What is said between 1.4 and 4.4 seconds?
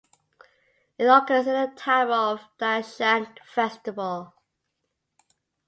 in the time of Dashain festival.